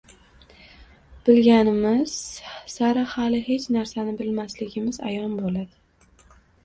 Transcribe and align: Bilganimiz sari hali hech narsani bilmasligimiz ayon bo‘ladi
Bilganimiz 1.27 2.15
sari 2.77 3.03
hali 3.11 3.43
hech 3.51 3.67
narsani 3.79 4.17
bilmasligimiz 4.23 4.99
ayon 5.11 5.37
bo‘ladi 5.43 6.31